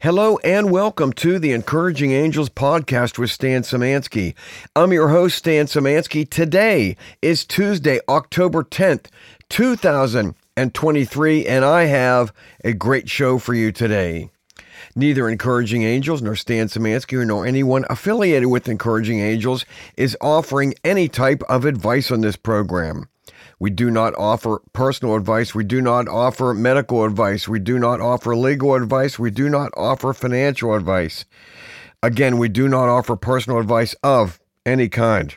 [0.00, 4.36] Hello and welcome to the Encouraging Angels podcast with Stan Szymanski.
[4.76, 6.30] I'm your host, Stan Szymanski.
[6.30, 9.06] Today is Tuesday, October 10th,
[9.48, 12.32] 2023, and I have
[12.62, 14.30] a great show for you today.
[14.94, 21.08] Neither Encouraging Angels nor Stan Szymanski nor anyone affiliated with Encouraging Angels is offering any
[21.08, 23.08] type of advice on this program.
[23.60, 25.54] We do not offer personal advice.
[25.54, 27.48] We do not offer medical advice.
[27.48, 29.18] We do not offer legal advice.
[29.18, 31.24] We do not offer financial advice.
[32.02, 35.36] Again, we do not offer personal advice of any kind.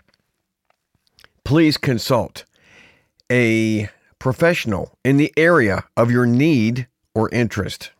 [1.43, 2.45] Please consult
[3.31, 3.89] a
[4.19, 7.91] professional in the area of your need or interest.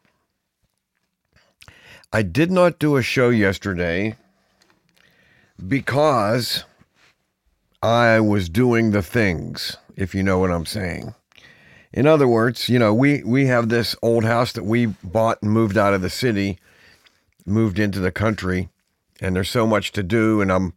[2.13, 4.16] I did not do a show yesterday
[5.67, 6.66] because
[7.81, 11.16] I was doing the things if you know what I'm saying.
[11.94, 15.52] In other words, you know, we, we have this old house that we bought and
[15.52, 16.58] moved out of the city,
[17.45, 18.70] moved into the country,
[19.20, 20.42] and there's so much to do.
[20.42, 20.73] And I'm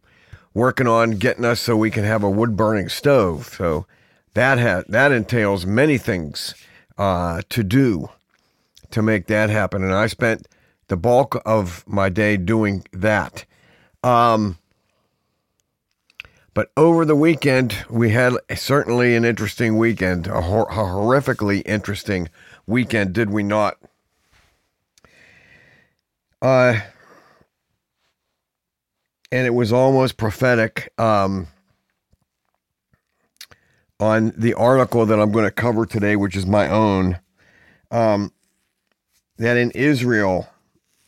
[0.53, 3.53] working on getting us so we can have a wood burning stove.
[3.57, 3.85] So
[4.33, 6.53] that ha- that entails many things
[6.97, 8.09] uh, to do
[8.91, 9.83] to make that happen.
[9.83, 10.47] And I spent
[10.87, 13.45] the bulk of my day doing that.
[14.03, 14.57] Um,
[16.55, 22.29] but over the weekend, we had certainly an interesting weekend, a, hor- a horrifically interesting
[22.65, 23.77] weekend, did we not?
[26.41, 26.79] Uh,
[29.33, 31.47] and it was almost prophetic um,
[33.99, 37.19] on the article that I'm going to cover today, which is my own.
[37.91, 38.31] Um,
[39.37, 40.47] that in Israel,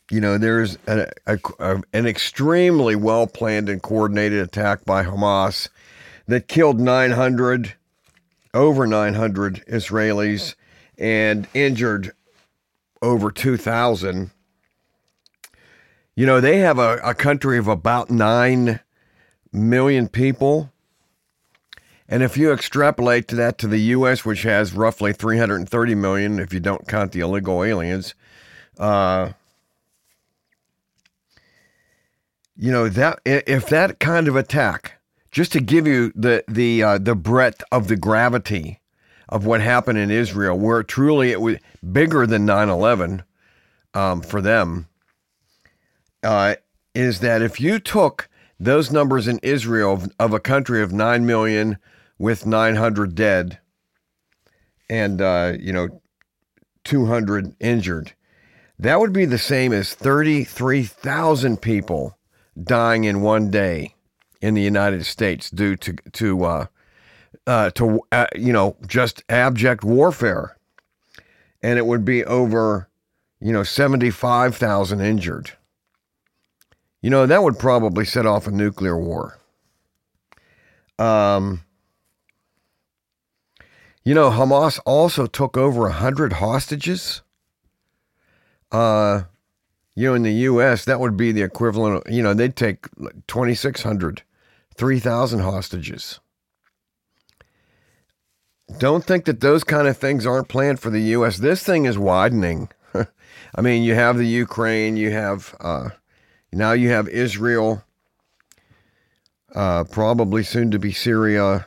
[0.10, 5.70] you know, there's a, a, a, an extremely well planned and coordinated attack by Hamas
[6.28, 7.74] that killed 900,
[8.54, 10.56] over 900 Israelis
[10.98, 12.14] and injured
[13.02, 14.32] over 2,000.
[16.16, 18.80] You know, they have a, a country of about 9
[19.52, 20.72] million people.
[22.10, 26.62] And if you extrapolate that to the U.S., which has roughly 330 million, if you
[26.62, 28.16] don't count the illegal aliens,
[28.80, 29.34] uh,
[32.58, 35.00] you know that if that kind of attack,
[35.32, 38.80] just to give you the the uh, the breadth of the gravity
[39.30, 41.58] of what happened in Israel, where truly it was
[41.92, 43.24] bigger than 9/11
[43.94, 44.88] um, for them,
[46.24, 46.56] uh,
[46.96, 48.28] is that if you took
[48.60, 51.78] those numbers in Israel of, of, a country of nine million
[52.18, 53.60] with 900 dead,
[54.90, 56.02] and uh, you know
[56.86, 58.14] 200 injured,
[58.80, 62.17] that would be the same as 33,000 people
[62.64, 63.96] dying in one day
[64.42, 66.66] in the United States due to to uh,
[67.46, 70.58] uh, to uh, you know just abject warfare,
[71.62, 72.90] and it would be over
[73.40, 75.52] you know seventy five thousand injured.
[77.02, 79.38] You know that would probably set off a nuclear war.
[81.00, 81.64] Um,
[84.04, 87.22] you know Hamas also took over a hundred hostages.
[88.72, 89.24] Uh,
[89.98, 92.86] you know, in the U.S., that would be the equivalent of, you know, they'd take
[93.26, 94.22] 2,600,
[94.76, 96.20] 3,000 hostages.
[98.78, 101.38] Don't think that those kind of things aren't planned for the U.S.
[101.38, 102.70] This thing is widening.
[103.56, 105.90] I mean, you have the Ukraine, you have, uh,
[106.54, 107.84] now you have Israel,
[109.56, 111.66] uh, probably soon to be Syria,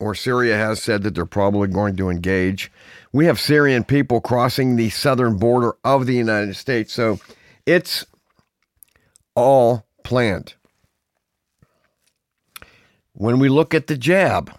[0.00, 2.72] or Syria has said that they're probably going to engage.
[3.12, 6.92] We have Syrian people crossing the southern border of the United States.
[6.92, 7.20] So
[7.66, 8.06] it's
[9.34, 10.54] all planned.
[13.12, 14.52] When we look at the jab,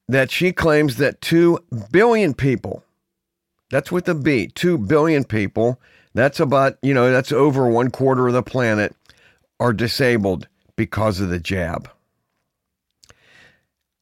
[0.07, 1.59] that she claims that 2
[1.91, 2.85] billion people,
[3.69, 5.81] that's with a B, 2 billion people,
[6.13, 8.95] that's about, you know, that's over one quarter of the planet,
[9.59, 11.89] are disabled because of the jab.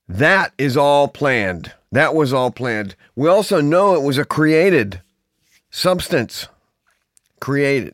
[0.08, 1.74] That is all planned.
[1.92, 2.96] That was all planned.
[3.16, 5.02] We also know it was a created
[5.72, 6.48] substance.
[7.46, 7.94] Created.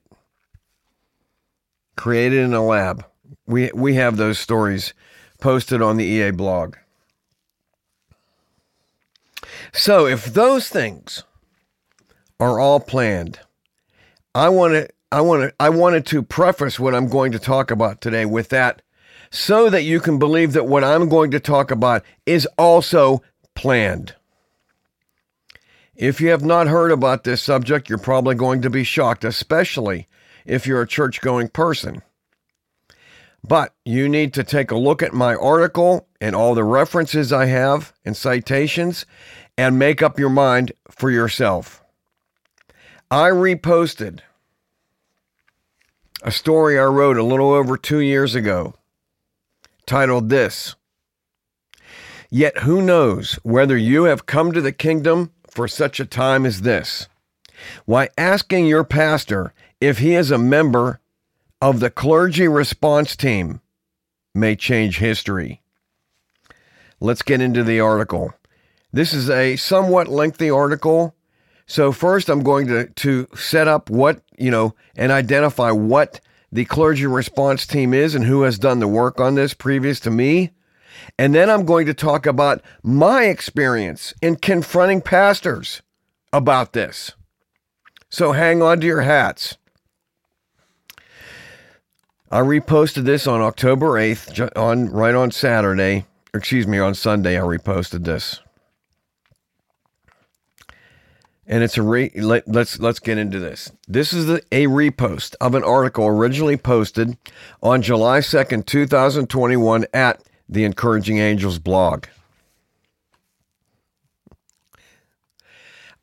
[1.98, 3.04] Created in a lab.
[3.46, 4.94] We we have those stories
[5.42, 6.78] posted on the EA blog.
[9.74, 11.26] So if those things
[12.40, 13.42] are all planned,
[14.34, 17.72] I want to I want to I wanted to preface what I'm going to talk
[17.72, 18.82] about today with that
[19.32, 23.22] so that you can believe that what I'm going to talk about is also
[23.54, 24.16] planned.
[26.02, 30.08] If you have not heard about this subject, you're probably going to be shocked, especially
[30.48, 32.02] if you're a church going person.
[33.48, 37.46] But you need to take a look at my article and all the references I
[37.46, 39.06] have and citations
[39.56, 41.84] and make up your mind for yourself.
[43.12, 44.22] I reposted
[46.24, 48.74] a story I wrote a little over two years ago
[49.86, 50.74] titled This.
[52.32, 56.62] Yet who knows whether you have come to the kingdom for such a time as
[56.62, 57.08] this?
[57.86, 61.00] Why, asking your pastor if he is a member
[61.62, 63.62] of the clergy response team
[64.34, 65.62] may change history.
[67.00, 68.34] Let's get into the article.
[68.92, 71.16] This is a somewhat lengthy article.
[71.68, 76.20] So, first, I'm going to, to set up what, you know, and identify what
[76.52, 80.12] the clergy response team is and who has done the work on this previous to
[80.12, 80.52] me.
[81.18, 85.82] And then I'm going to talk about my experience in confronting pastors
[86.34, 87.14] about this.
[88.10, 89.58] So hang on to your hats.
[92.30, 96.06] I reposted this on October 8th, on right on Saturday.
[96.34, 98.40] Excuse me, on Sunday I reposted this.
[101.46, 103.74] And it's a re, let, let's let's get into this.
[103.86, 107.18] This is the, a repost of an article originally posted
[107.62, 112.06] on July 2nd, 2021 at the Encouraging Angels blog.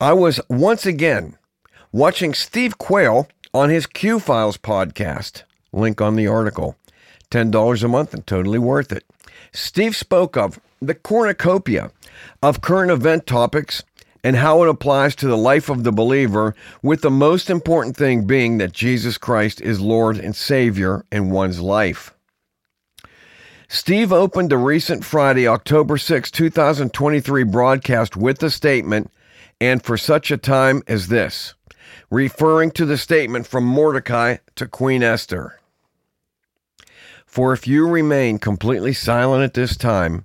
[0.01, 1.37] I was once again
[1.93, 5.43] watching Steve Quayle on his Q Files podcast.
[5.73, 6.77] Link on the article.
[7.31, 9.05] $10 a month and totally worth it.
[9.53, 11.91] Steve spoke of the cornucopia
[12.43, 13.83] of current event topics
[14.25, 18.27] and how it applies to the life of the believer, with the most important thing
[18.27, 22.15] being that Jesus Christ is Lord and Savior in one's life.
[23.69, 29.11] Steve opened the recent Friday, October 6, 2023 broadcast with the statement,
[29.61, 31.55] and for such a time as this,
[32.11, 35.61] referring to the statement from Mordecai to Queen Esther.
[37.27, 40.25] For if you remain completely silent at this time,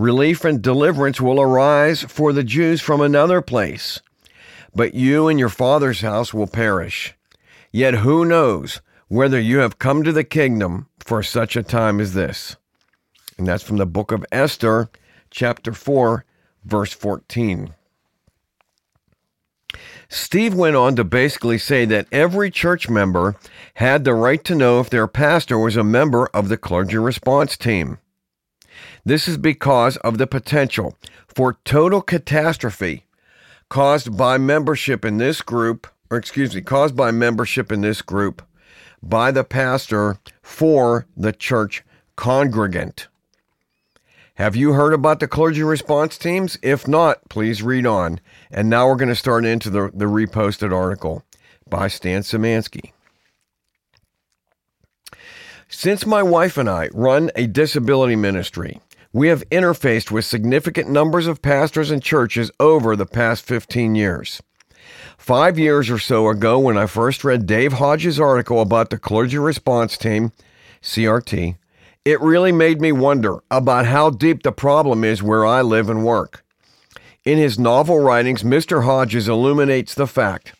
[0.00, 4.00] Relief and deliverance will arise for the Jews from another place,
[4.74, 7.12] but you and your father's house will perish.
[7.70, 12.14] Yet who knows whether you have come to the kingdom for such a time as
[12.14, 12.56] this?
[13.40, 14.90] And that's from the book of Esther,
[15.30, 16.26] chapter 4,
[16.62, 17.72] verse 14.
[20.10, 23.36] Steve went on to basically say that every church member
[23.76, 27.56] had the right to know if their pastor was a member of the clergy response
[27.56, 27.96] team.
[29.06, 33.06] This is because of the potential for total catastrophe
[33.70, 38.42] caused by membership in this group, or excuse me, caused by membership in this group
[39.02, 41.82] by the pastor for the church
[42.16, 43.08] congregant.
[44.40, 46.56] Have you heard about the clergy response teams?
[46.62, 48.20] If not, please read on.
[48.50, 51.22] And now we're going to start into the, the reposted article
[51.68, 52.92] by Stan Szymanski.
[55.68, 58.80] Since my wife and I run a disability ministry,
[59.12, 64.40] we have interfaced with significant numbers of pastors and churches over the past 15 years.
[65.18, 69.36] Five years or so ago, when I first read Dave Hodges' article about the clergy
[69.36, 70.32] response team,
[70.82, 71.56] CRT,
[72.04, 76.04] it really made me wonder about how deep the problem is where I live and
[76.04, 76.44] work.
[77.24, 78.84] In his novel writings, Mr.
[78.84, 80.54] Hodges illuminates the fact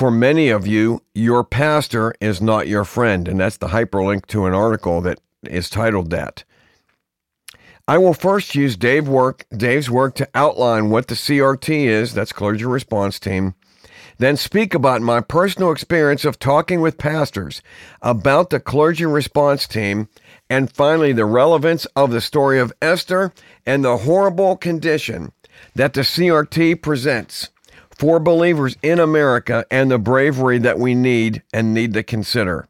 [0.00, 3.28] for many of you, your pastor is not your friend.
[3.28, 6.42] And that's the hyperlink to an article that is titled that.
[7.86, 12.32] I will first use Dave work, Dave's work to outline what the CRT is, that's
[12.32, 13.54] Clergy Response Team,
[14.20, 17.62] then speak about my personal experience of talking with pastors
[18.02, 20.08] about the Clergy Response Team,
[20.50, 23.32] and finally the relevance of the story of Esther
[23.64, 25.32] and the horrible condition
[25.74, 27.48] that the CRT presents
[27.98, 32.68] for believers in America and the bravery that we need and need to consider.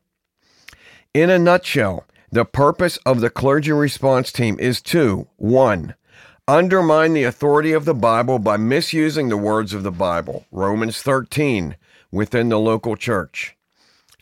[1.13, 5.97] In a nutshell, the purpose of the clergy response team is to 1.
[6.51, 11.77] Undermine the authority of the Bible by misusing the words of the Bible, Romans 13,
[12.11, 13.55] within the local church.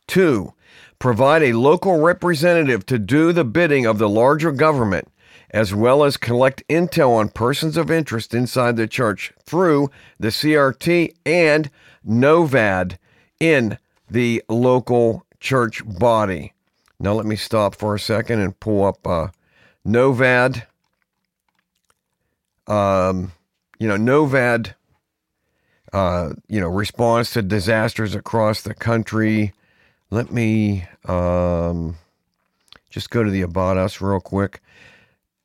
[0.09, 0.53] 2.
[0.99, 5.09] Provide a local representative to do the bidding of the larger government
[5.49, 11.15] as well as collect intel on persons of interest inside the church through the CRT
[11.25, 11.71] and
[12.07, 12.99] NOVAD
[13.41, 13.79] in
[14.11, 16.53] the local church body.
[17.01, 19.29] Now, let me stop for a second and pull up uh,
[19.87, 20.65] NOVAD.
[22.69, 23.33] Um,
[23.79, 24.75] you know, NOVAD,
[25.93, 29.53] uh, you know, response to disasters across the country.
[30.11, 31.97] Let me um,
[32.91, 34.61] just go to the About Us real quick.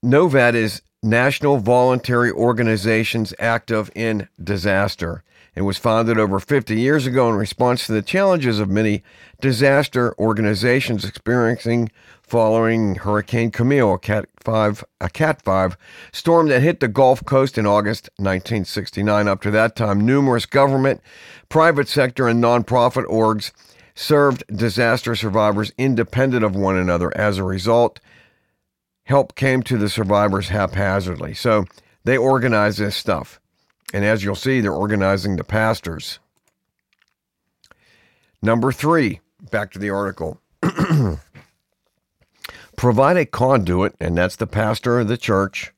[0.04, 5.24] NOVAD is National Voluntary Organizations Active in Disaster.
[5.56, 9.04] It was founded over 50 years ago in response to the challenges of many
[9.40, 11.92] disaster organizations experiencing
[12.24, 15.78] following Hurricane Camille, a Cat 5, a Cat 5
[16.12, 19.28] storm that hit the Gulf Coast in August 1969.
[19.28, 21.02] Up to that time, numerous government,
[21.50, 23.52] private sector, and nonprofit orgs
[23.94, 27.16] served disaster survivors independent of one another.
[27.16, 28.00] As a result,
[29.04, 31.36] help came to the survivors haphazardly.
[31.36, 31.66] So
[32.06, 33.40] they organized this stuff.
[33.94, 36.18] And as you'll see, they're organizing the pastors.
[38.42, 39.22] Number three,
[39.52, 40.42] back to the article.
[42.76, 45.72] Provide a conduit, and that's the pastor of the church,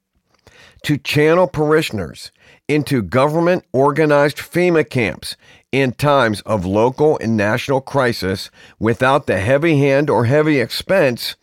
[0.84, 2.32] to channel parishioners
[2.68, 5.36] into government organized FEMA camps
[5.72, 11.36] in times of local and national crisis without the heavy hand or heavy expense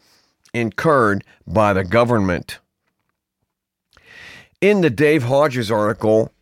[0.55, 2.59] incurred by the government.
[4.61, 6.33] In the Dave Hodges article,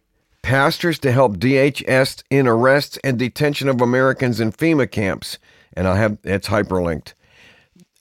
[0.42, 5.38] Pastors to Help DHS in Arrests and Detention of Americans in FEMA Camps,
[5.74, 7.14] and I have it's hyperlinked.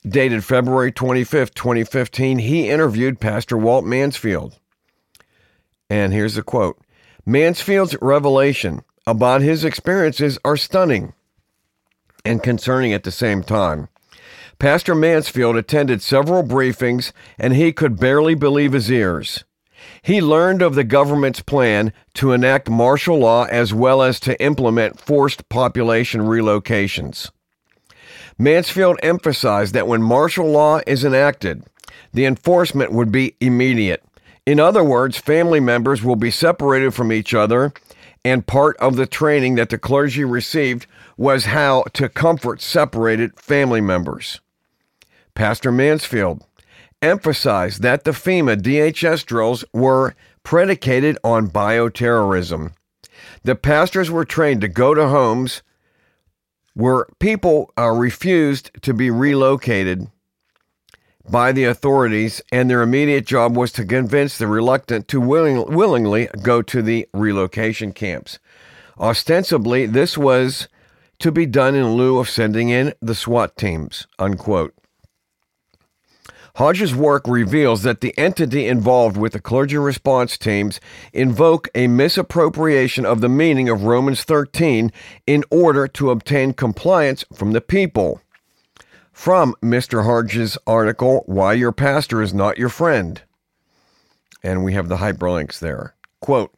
[0.08, 4.58] Dated February 25th, 2015, he interviewed Pastor Walt Mansfield.
[5.90, 6.80] And here's the quote
[7.26, 11.12] Mansfield's revelation about his experiences are stunning
[12.24, 13.88] and concerning at the same time.
[14.58, 19.44] Pastor Mansfield attended several briefings and he could barely believe his ears.
[20.02, 25.00] He learned of the government's plan to enact martial law as well as to implement
[25.00, 27.30] forced population relocations.
[28.38, 31.62] Mansfield emphasized that when martial law is enacted,
[32.12, 34.02] the enforcement would be immediate.
[34.46, 37.72] In other words, family members will be separated from each other,
[38.24, 43.80] and part of the training that the clergy received was how to comfort separated family
[43.80, 44.40] members.
[45.34, 46.44] Pastor Mansfield
[47.02, 52.72] emphasized that the FEMA DHS drills were predicated on bioterrorism.
[53.42, 55.62] The pastors were trained to go to homes
[56.74, 60.08] where people uh, refused to be relocated
[61.28, 66.28] by the authorities, and their immediate job was to convince the reluctant to willing, willingly
[66.42, 68.38] go to the relocation camps.
[68.98, 70.68] Ostensibly, this was
[71.18, 74.06] to be done in lieu of sending in the SWAT teams.
[74.18, 74.74] Unquote.
[76.56, 80.80] Hodges' work reveals that the entity involved with the clergy response teams
[81.12, 84.92] invoke a misappropriation of the meaning of Romans 13
[85.26, 88.20] in order to obtain compliance from the people.
[89.12, 90.04] From Mr.
[90.04, 93.20] Hodges' article, Why Your Pastor is Not Your Friend.
[94.42, 95.94] And we have the hyperlinks there.
[96.20, 96.52] Quote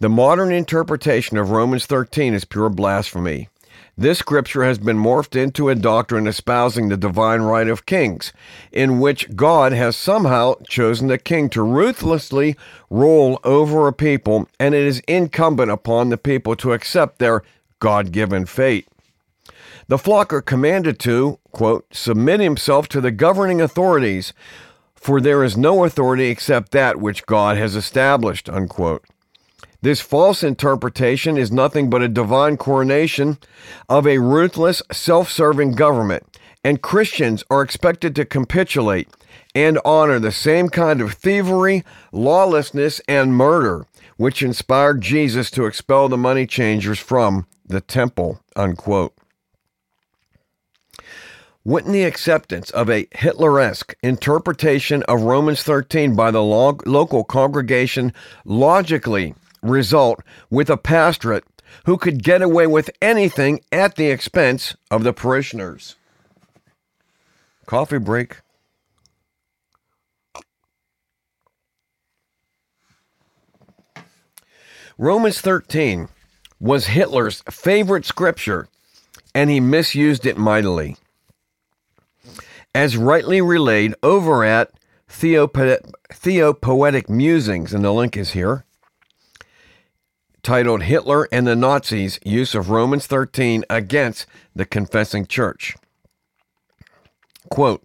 [0.00, 3.48] The modern interpretation of Romans 13 is pure blasphemy.
[3.96, 8.32] This scripture has been morphed into a doctrine espousing the divine right of kings,
[8.72, 12.56] in which God has somehow chosen a king to ruthlessly
[12.90, 17.44] rule over a people, and it is incumbent upon the people to accept their
[17.78, 18.88] God given fate.
[19.86, 24.32] The flock are commanded to, quote, submit himself to the governing authorities,
[24.96, 29.04] for there is no authority except that which God has established, unquote.
[29.84, 33.36] This false interpretation is nothing but a divine coronation
[33.86, 39.10] of a ruthless, self serving government, and Christians are expected to capitulate
[39.54, 43.86] and honor the same kind of thievery, lawlessness, and murder
[44.16, 48.40] which inspired Jesus to expel the money changers from the temple.
[48.56, 49.12] Unquote.
[51.62, 58.14] Wouldn't the acceptance of a Hitleresque interpretation of Romans 13 by the local congregation
[58.46, 61.44] logically result with a pastorate
[61.86, 65.96] who could get away with anything at the expense of the parishioners.
[67.66, 68.36] Coffee break.
[74.96, 76.08] Romans 13
[76.60, 78.68] was Hitler's favorite scripture,
[79.34, 80.96] and he misused it mightily.
[82.74, 84.70] As rightly relayed over at
[85.08, 85.80] Theopoetic
[87.08, 88.64] Musings, and the link is here,
[90.44, 95.74] titled Hitler and the Nazis Use of Romans 13 Against the Confessing Church.
[97.50, 97.82] Quote,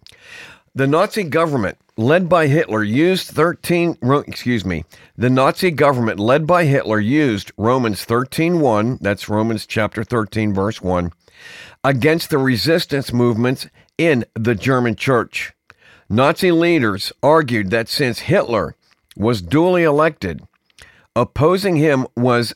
[0.74, 4.84] The Nazi government led by Hitler used 13 excuse me.
[5.16, 11.12] The Nazi government led by Hitler used Romans 13:1, that's Romans chapter 13 verse 1,
[11.82, 13.66] against the resistance movements
[13.98, 15.52] in the German church.
[16.08, 18.76] Nazi leaders argued that since Hitler
[19.16, 20.42] was duly elected,
[21.16, 22.54] opposing him was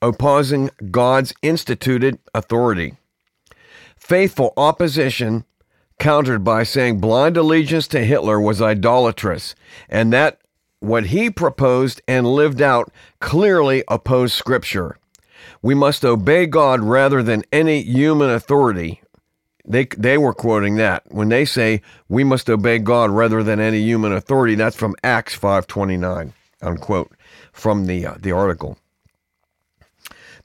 [0.00, 2.96] opposing God's instituted authority.
[3.96, 5.44] Faithful opposition
[5.98, 9.54] countered by saying blind allegiance to Hitler was idolatrous,
[9.88, 10.40] and that
[10.80, 14.96] what he proposed and lived out clearly opposed Scripture.
[15.60, 19.02] We must obey God rather than any human authority.
[19.66, 23.80] They, they were quoting that when they say we must obey God rather than any
[23.80, 24.54] human authority.
[24.54, 27.12] That's from Acts 5:29, unquote,
[27.52, 28.78] from the uh, the article.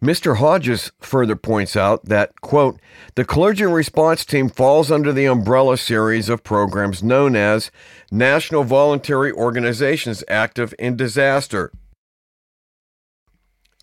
[0.04, 0.36] Mr.
[0.36, 2.78] Hodges further points out that, quote,
[3.16, 7.72] the clergy response team falls under the umbrella series of programs known as
[8.12, 11.72] National Voluntary Organizations Active in Disaster,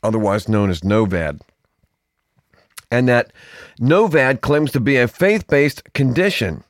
[0.03, 1.41] otherwise known as NOVAD.
[2.91, 3.33] And that
[3.81, 6.65] NOVAD claims to be a faith based condition,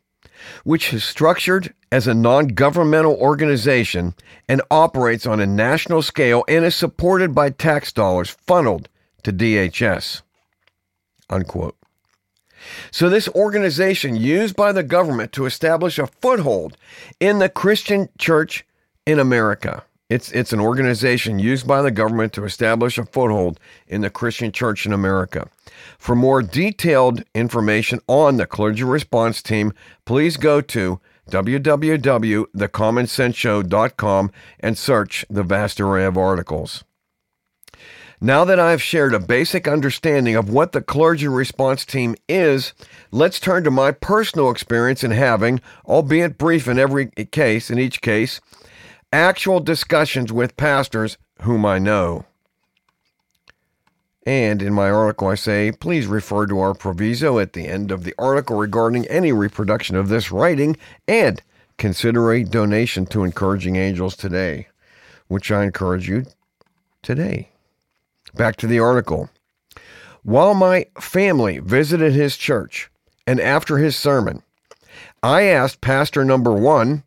[0.64, 4.14] which is structured as a non governmental organization
[4.48, 8.88] and operates on a national scale and is supported by tax dollars funneled
[9.22, 10.22] to DHS.
[11.28, 11.76] Unquote.
[12.90, 16.76] So, this organization used by the government to establish a foothold
[17.18, 18.66] in the Christian church
[19.06, 19.84] in America.
[20.08, 24.50] It's, it's an organization used by the government to establish a foothold in the Christian
[24.50, 25.48] church in America.
[25.98, 29.72] For more detailed information on the clergy response team,
[30.04, 36.84] please go to www.thecommonsenseshow.com and search the vast array of articles.
[38.22, 42.74] Now that I've shared a basic understanding of what the clergy response team is,
[43.10, 48.02] let's turn to my personal experience in having, albeit brief in every case, in each
[48.02, 48.42] case,
[49.10, 52.26] actual discussions with pastors whom I know.
[54.26, 58.04] And in my article, I say, please refer to our proviso at the end of
[58.04, 60.76] the article regarding any reproduction of this writing
[61.08, 61.42] and
[61.78, 64.68] consider a donation to Encouraging Angels today,
[65.28, 66.26] which I encourage you
[67.02, 67.48] today.
[68.34, 69.30] Back to the article.
[70.22, 72.90] While my family visited his church
[73.26, 74.42] and after his sermon,
[75.22, 77.04] I asked pastor number one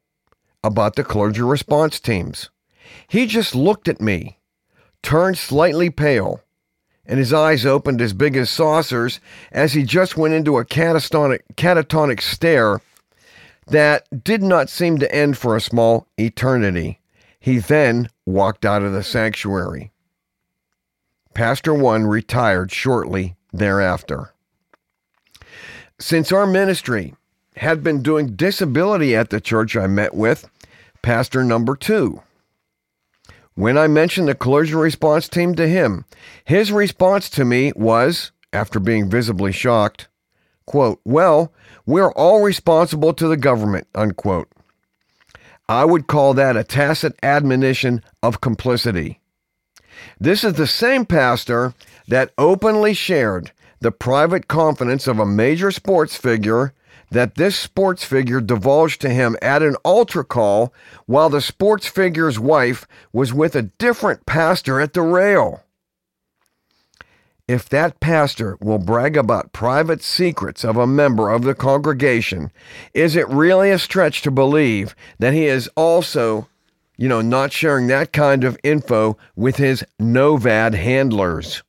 [0.63, 2.49] about the clergy response teams.
[3.07, 4.39] He just looked at me,
[5.03, 6.41] turned slightly pale,
[7.05, 9.19] and his eyes opened as big as saucers
[9.51, 12.81] as he just went into a catatonic, catatonic stare
[13.67, 16.99] that did not seem to end for a small eternity.
[17.39, 19.91] He then walked out of the sanctuary.
[21.33, 24.33] Pastor One retired shortly thereafter.
[25.99, 27.15] Since our ministry
[27.57, 30.49] had been doing disability at the church I met with,
[31.01, 32.21] Pastor number two.
[33.55, 36.05] When I mentioned the clergy response team to him,
[36.43, 40.07] his response to me was, after being visibly shocked,
[40.65, 41.53] quote, Well,
[41.85, 44.49] we're all responsible to the government, unquote.
[45.69, 49.19] I would call that a tacit admonition of complicity.
[50.19, 51.73] This is the same pastor
[52.07, 56.73] that openly shared the private confidence of a major sports figure
[57.13, 60.73] that this sports figure divulged to him at an altar call
[61.05, 65.63] while the sports figure's wife was with a different pastor at the rail.
[67.47, 72.51] If that pastor will brag about private secrets of a member of the congregation,
[72.93, 76.47] is it really a stretch to believe that he is also
[76.97, 81.63] you know, not sharing that kind of info with his Novad handlers.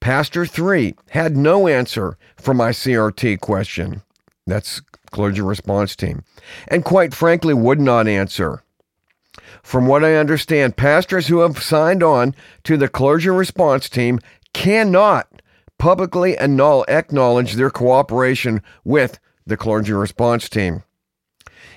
[0.00, 4.02] Pastor 3 had no answer for my CRT question.
[4.46, 4.80] That's
[5.10, 6.24] clergy response team.
[6.68, 8.62] And quite frankly, would not answer.
[9.62, 12.34] From what I understand, pastors who have signed on
[12.64, 14.20] to the clergy response team
[14.52, 15.42] cannot
[15.78, 20.82] publicly acknowledge their cooperation with the clergy response team.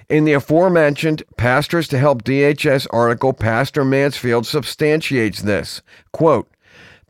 [0.10, 5.82] In the aforementioned Pastors to Help DHS article, Pastor Mansfield substantiates this.
[6.12, 6.51] Quote,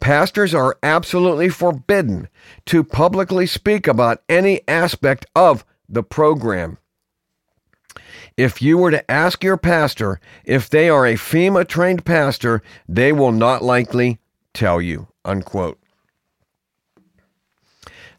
[0.01, 2.27] Pastors are absolutely forbidden
[2.65, 6.79] to publicly speak about any aspect of the program.
[8.35, 13.13] If you were to ask your pastor if they are a FEMA trained pastor, they
[13.13, 14.19] will not likely
[14.53, 15.07] tell you.
[15.23, 15.79] Unquote.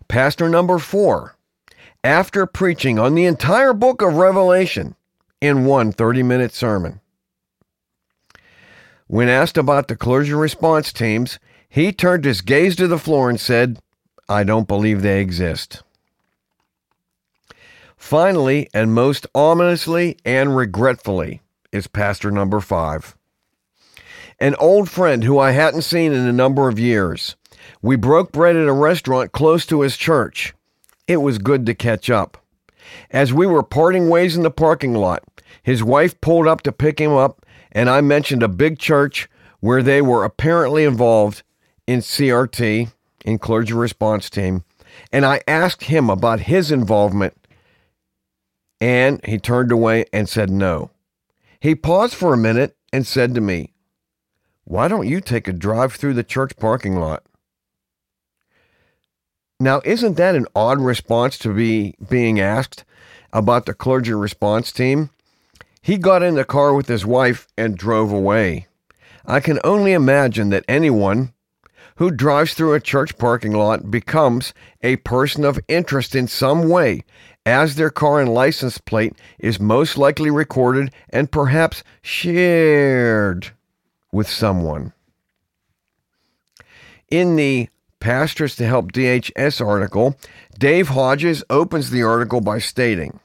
[0.06, 1.36] Pastor number four
[2.04, 4.94] after preaching on the entire book of Revelation
[5.40, 7.00] in one 30 minute sermon.
[9.08, 11.40] When asked about the clergy response teams,
[11.72, 13.78] he turned his gaze to the floor and said,
[14.28, 15.82] I don't believe they exist.
[17.96, 21.40] Finally, and most ominously and regretfully,
[21.72, 23.16] is pastor number five.
[24.38, 27.36] An old friend who I hadn't seen in a number of years.
[27.80, 30.52] We broke bread at a restaurant close to his church.
[31.08, 32.36] It was good to catch up.
[33.10, 35.22] As we were parting ways in the parking lot,
[35.62, 39.26] his wife pulled up to pick him up, and I mentioned a big church
[39.60, 41.42] where they were apparently involved
[41.86, 42.92] in CRT,
[43.24, 44.64] in Clergy Response Team,
[45.12, 47.36] and I asked him about his involvement,
[48.80, 50.90] and he turned away and said no.
[51.60, 53.72] He paused for a minute and said to me,
[54.64, 57.22] Why don't you take a drive through the church parking lot?
[59.60, 62.84] Now, isn't that an odd response to be being asked
[63.32, 65.10] about the clergy response team?
[65.80, 68.66] He got in the car with his wife and drove away.
[69.24, 71.32] I can only imagine that anyone
[71.96, 74.52] who drives through a church parking lot becomes
[74.82, 77.04] a person of interest in some way,
[77.44, 83.50] as their car and license plate is most likely recorded and perhaps shared
[84.12, 84.92] with someone.
[87.10, 87.68] In the
[88.00, 90.16] Pastors to Help DHS article,
[90.58, 93.20] Dave Hodges opens the article by stating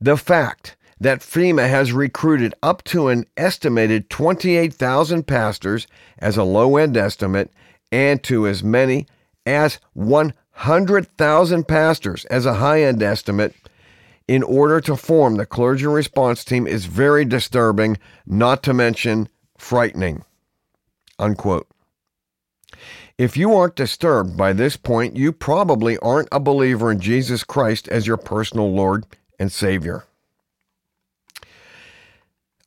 [0.00, 5.86] The fact that FEMA has recruited up to an estimated 28,000 pastors
[6.18, 7.52] as a low end estimate
[7.92, 9.06] and to as many
[9.46, 13.54] as 100,000 pastors as a high end estimate
[14.26, 20.22] in order to form the clergy response team is very disturbing, not to mention frightening.
[21.18, 21.66] Unquote.
[23.16, 27.88] If you aren't disturbed by this point, you probably aren't a believer in Jesus Christ
[27.88, 29.06] as your personal Lord
[29.40, 30.04] and Savior.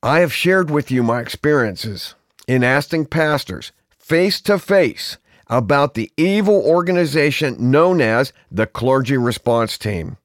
[0.04, 2.16] I have shared with you my experiences
[2.48, 9.78] in asking pastors face to face about the evil organization known as the Clergy Response
[9.78, 10.18] Team.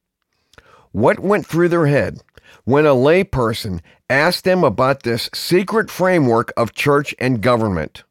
[0.92, 2.22] What went through their head
[2.64, 8.02] when a layperson asked them about this secret framework of church and government?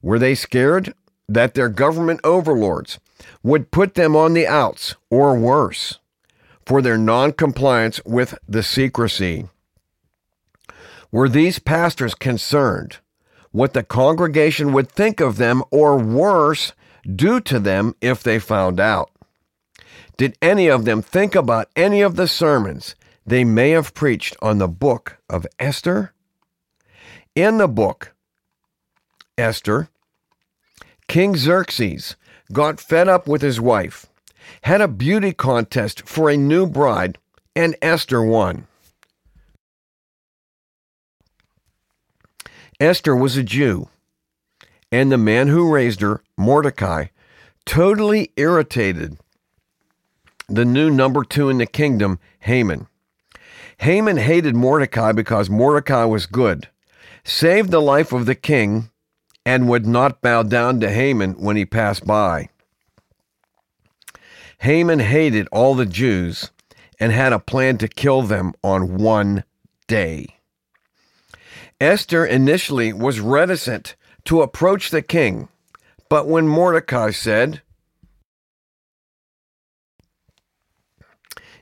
[0.00, 0.94] Were they scared
[1.28, 2.98] that their government overlords
[3.42, 5.98] would put them on the outs or worse
[6.64, 9.46] for their noncompliance with the secrecy?
[11.16, 12.98] Were these pastors concerned
[13.50, 16.74] what the congregation would think of them or worse,
[17.06, 19.10] do to them if they found out?
[20.18, 24.58] Did any of them think about any of the sermons they may have preached on
[24.58, 26.12] the book of Esther?
[27.34, 28.12] In the book,
[29.38, 29.88] Esther,
[31.08, 32.16] King Xerxes
[32.52, 34.04] got fed up with his wife,
[34.64, 37.16] had a beauty contest for a new bride,
[37.54, 38.66] and Esther won.
[42.78, 43.88] Esther was a Jew,
[44.92, 47.06] and the man who raised her, Mordecai,
[47.64, 49.18] totally irritated
[50.48, 52.86] the new number two in the kingdom, Haman.
[53.78, 56.68] Haman hated Mordecai because Mordecai was good,
[57.24, 58.90] saved the life of the king,
[59.44, 62.48] and would not bow down to Haman when he passed by.
[64.58, 66.50] Haman hated all the Jews
[66.98, 69.44] and had a plan to kill them on one
[69.86, 70.35] day.
[71.80, 75.48] Esther initially was reticent to approach the king,
[76.08, 77.60] but when Mordecai said,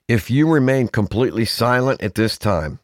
[0.07, 2.79] If you remain completely silent at this time,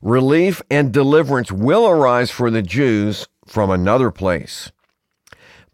[0.00, 4.70] relief and deliverance will arise for the Jews from another place,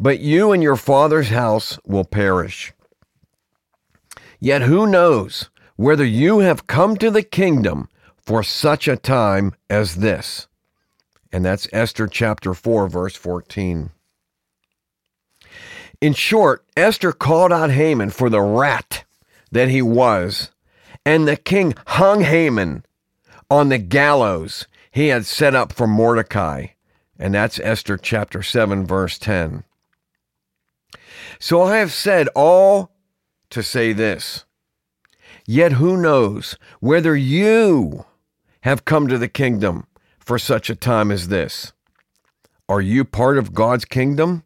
[0.00, 2.72] but you and your father's house will perish.
[4.40, 9.96] Yet who knows whether you have come to the kingdom for such a time as
[9.96, 10.48] this?
[11.32, 13.90] And that's Esther chapter 4, verse 14.
[16.00, 19.04] In short, Esther called out Haman for the rat
[19.50, 20.50] that he was,
[21.06, 22.84] and the king hung Haman
[23.50, 26.68] on the gallows he had set up for Mordecai.
[27.18, 29.64] And that's Esther chapter 7, verse 10.
[31.38, 32.92] So I have said all
[33.50, 34.44] to say this.
[35.46, 38.04] Yet who knows whether you
[38.62, 39.86] have come to the kingdom
[40.32, 41.74] for such a time as this?
[42.66, 44.44] Are you part of God's kingdom?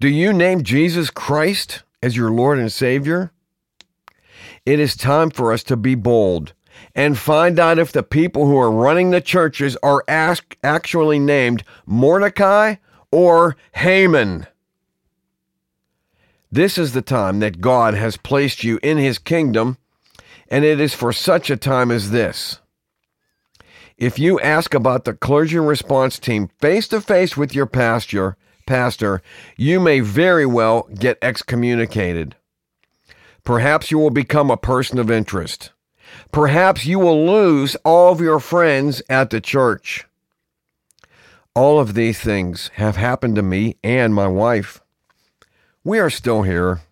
[0.00, 3.30] Do you name Jesus Christ as your Lord and Savior?
[4.64, 6.54] It is time for us to be bold
[6.92, 11.62] and find out if the people who are running the churches are ask, actually named
[11.86, 12.74] Mordecai
[13.12, 14.48] or Haman.
[16.50, 19.78] This is the time that God has placed you in his kingdom,
[20.48, 22.58] and it is for such a time as this.
[23.98, 29.22] If you ask about the clergy response team face to face with your pastor, pastor,
[29.56, 32.36] you may very well get excommunicated.
[33.42, 35.70] Perhaps you will become a person of interest.
[36.30, 40.04] Perhaps you will lose all of your friends at the church.
[41.54, 44.82] All of these things have happened to me and my wife.
[45.84, 46.82] We are still here.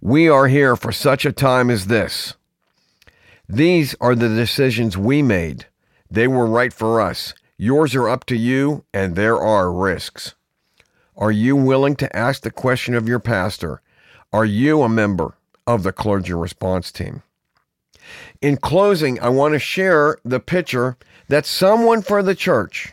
[0.00, 2.34] We are here for such a time as this.
[3.48, 5.66] These are the decisions we made.
[6.10, 7.34] They were right for us.
[7.56, 10.34] Yours are up to you, and there are risks.
[11.16, 13.82] Are you willing to ask the question of your pastor?
[14.32, 17.22] Are you a member of the clergy response team?
[18.40, 20.96] In closing, I want to share the picture
[21.28, 22.92] that someone for the church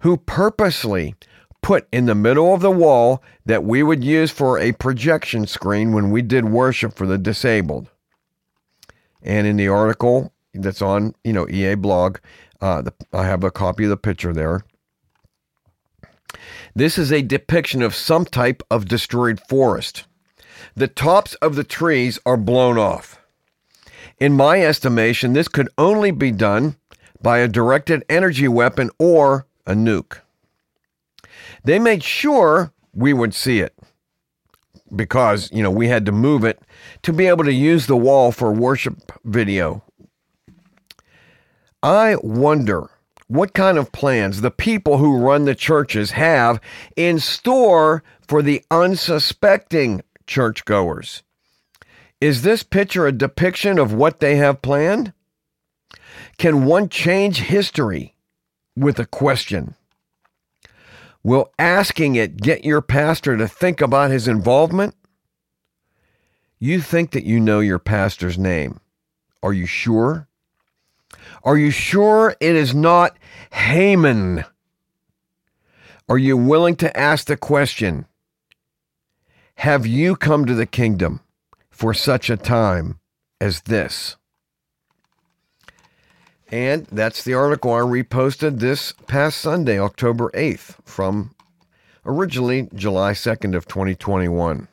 [0.00, 1.14] who purposely
[1.62, 5.92] put in the middle of the wall that we would use for a projection screen
[5.92, 7.90] when we did worship for the disabled.
[9.22, 12.18] And in the article that's on, you know, EA blog,
[12.60, 14.64] uh, the, I have a copy of the picture there.
[16.74, 20.04] This is a depiction of some type of destroyed forest.
[20.74, 23.18] The tops of the trees are blown off.
[24.18, 26.76] In my estimation, this could only be done
[27.22, 30.20] by a directed energy weapon or a nuke.
[31.64, 33.74] They made sure we would see it
[34.94, 36.60] because, you know, we had to move it
[37.02, 39.82] to be able to use the wall for worship video.
[41.82, 42.90] I wonder
[43.28, 46.60] what kind of plans the people who run the churches have
[46.96, 51.22] in store for the unsuspecting churchgoers.
[52.20, 55.12] Is this picture a depiction of what they have planned?
[56.38, 58.16] Can one change history
[58.76, 59.74] with a question?
[61.22, 64.94] Will asking it get your pastor to think about his involvement?
[66.58, 68.80] You think that you know your pastor's name.
[69.42, 70.28] Are you sure?
[71.46, 73.16] Are you sure it is not
[73.52, 74.44] Haman?
[76.08, 78.06] Are you willing to ask the question
[79.58, 81.20] Have you come to the kingdom
[81.70, 82.98] for such a time
[83.40, 84.16] as this?
[86.48, 91.32] And that's the article I reposted this past Sunday, October 8th, from
[92.04, 94.66] originally July 2nd of 2021.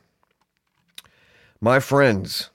[1.61, 2.49] My friends,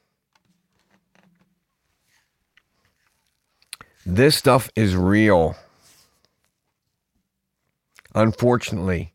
[4.09, 5.57] this stuff is real.
[8.15, 9.13] Unfortunately.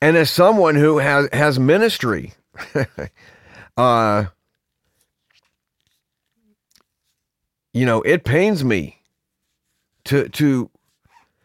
[0.00, 2.32] And as someone who has, has ministry,
[3.76, 4.24] uh,
[7.72, 9.00] you know, it pains me
[10.04, 10.70] to to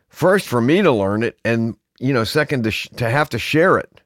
[0.10, 3.38] first for me to learn it and you know second to sh- to have to
[3.38, 4.02] share it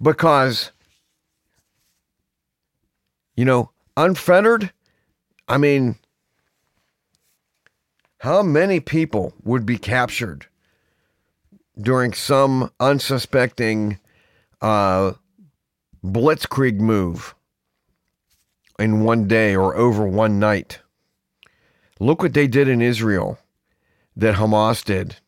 [0.00, 0.70] because
[3.36, 4.72] you know unfettered
[5.48, 5.96] i mean
[8.22, 10.46] how many people would be captured
[11.80, 13.98] during some unsuspecting
[14.60, 15.12] uh,
[16.04, 17.34] blitzkrieg move
[18.78, 20.80] in one day or over one night
[22.02, 23.38] Look what they did in Israel
[24.16, 25.18] that Hamas did.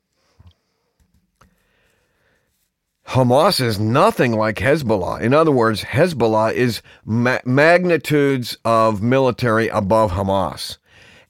[3.06, 5.20] Hamas is nothing like Hezbollah.
[5.20, 10.78] In other words, Hezbollah is ma- magnitudes of military above Hamas.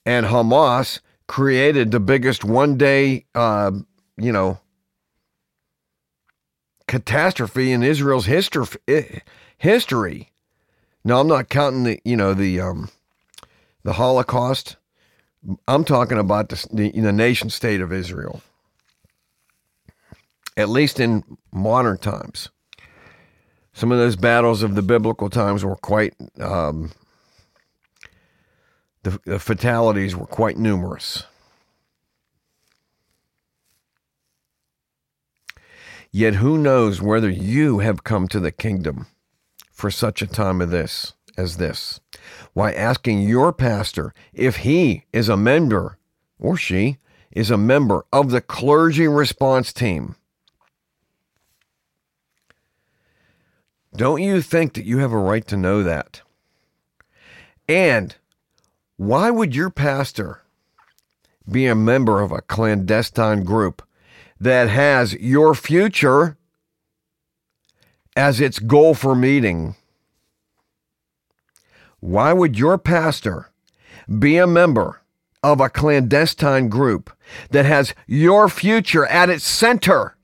[0.06, 3.72] And Hamas created the biggest one day, uh,
[4.16, 4.58] you know,
[6.86, 8.66] catastrophe in Israel's history.
[9.58, 10.30] History.
[11.04, 12.90] Now, I'm not counting the, you know, the um,
[13.82, 14.76] the Holocaust
[15.68, 18.40] I'm talking about the, the, the nation state of Israel,
[20.56, 22.50] at least in modern times.
[23.72, 26.92] Some of those battles of the biblical times were quite, um,
[29.04, 31.24] the, the fatalities were quite numerous.
[36.10, 39.06] Yet who knows whether you have come to the kingdom
[39.72, 42.00] for such a time of this as this?
[42.52, 45.98] Why, asking your pastor if he is a member
[46.38, 46.98] or she
[47.34, 50.16] is a member of the clergy response team.
[53.96, 56.22] Don't you think that you have a right to know that?
[57.68, 58.14] And
[58.96, 60.42] why would your pastor
[61.50, 63.82] be a member of a clandestine group
[64.40, 66.36] that has your future
[68.16, 69.74] as its goal for meeting?
[72.00, 73.50] Why would your pastor
[74.18, 75.00] be a member
[75.42, 77.10] of a clandestine group
[77.50, 80.16] that has your future at its center?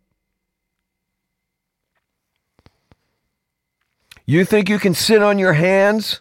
[4.27, 6.21] You think you can sit on your hands?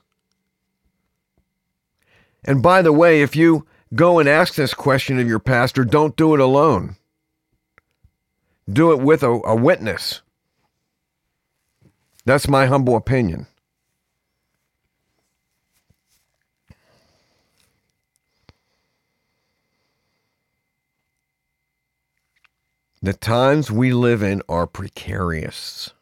[2.43, 6.15] And by the way, if you go and ask this question of your pastor, don't
[6.15, 6.95] do it alone.
[8.71, 10.21] Do it with a, a witness.
[12.25, 13.47] That's my humble opinion.
[23.01, 25.93] The times we live in are precarious.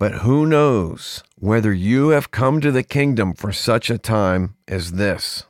[0.00, 4.92] But who knows whether you have come to the kingdom for such a time as
[4.92, 5.44] this?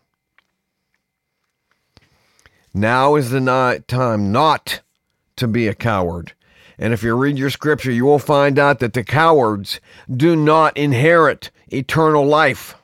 [2.75, 4.81] Now is the time not
[5.37, 6.33] to be a coward.
[6.81, 9.81] And if you read your scripture, you will find out that the cowards
[10.13, 12.75] do not inherit eternal life.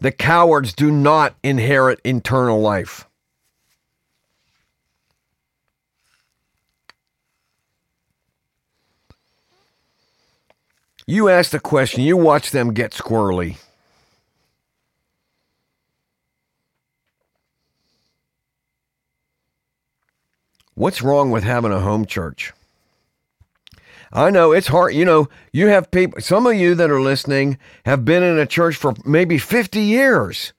[0.00, 3.06] The cowards do not inherit eternal life.
[11.08, 13.58] You ask the question, you watch them get squirrely.
[20.74, 22.52] What's wrong with having a home church?
[24.12, 24.94] I know it's hard.
[24.94, 28.46] You know, you have people, some of you that are listening have been in a
[28.46, 30.52] church for maybe 50 years,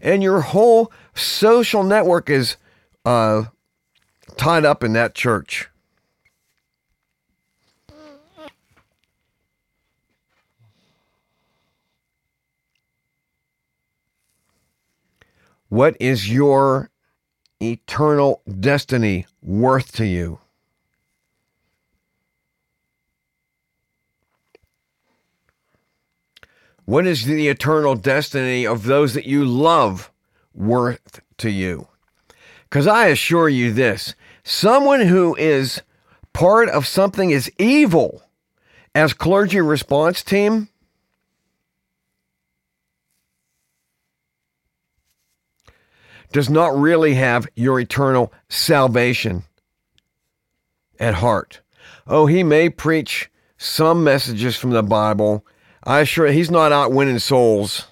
[0.00, 2.56] and your whole social network is
[3.04, 3.44] uh,
[4.36, 5.69] tied up in that church.
[15.70, 16.90] What is your
[17.62, 20.40] eternal destiny worth to you?
[26.86, 30.10] What is the eternal destiny of those that you love
[30.52, 31.86] worth to you?
[32.64, 35.82] Because I assure you this someone who is
[36.32, 38.24] part of something as evil
[38.92, 40.68] as clergy response team
[46.32, 49.44] does not really have your eternal salvation
[50.98, 51.60] at heart.
[52.06, 55.44] Oh, he may preach some messages from the Bible.
[55.84, 57.86] I assure you, he's not out winning souls.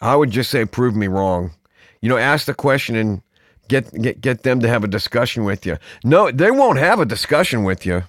[0.00, 1.52] I would just say, prove me wrong.
[2.00, 3.22] You know, ask the question and
[3.68, 5.78] get get get them to have a discussion with you.
[6.02, 8.02] No, they won't have a discussion with you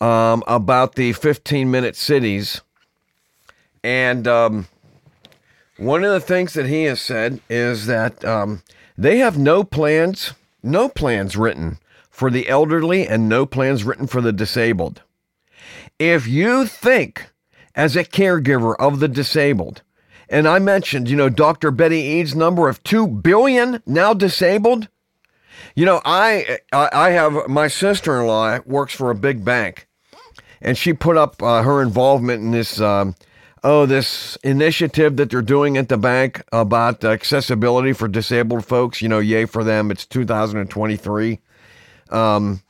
[0.00, 2.60] um, about the 15 minute cities.
[3.82, 4.68] And um,
[5.76, 8.62] one of the things that he has said is that um,
[8.98, 10.32] they have no plans,
[10.62, 11.78] no plans written
[12.16, 15.02] for the elderly and no plans written for the disabled.
[15.98, 17.26] If you think,
[17.74, 19.82] as a caregiver of the disabled,
[20.30, 21.70] and I mentioned, you know, Dr.
[21.70, 24.88] Betty Eads' number of 2 billion now disabled.
[25.74, 29.86] You know, I I have my sister-in-law works for a big bank,
[30.62, 33.14] and she put up uh, her involvement in this um,
[33.62, 39.02] oh this initiative that they're doing at the bank about accessibility for disabled folks.
[39.02, 39.90] You know, yay for them!
[39.90, 41.40] It's 2023.
[42.10, 42.62] Um,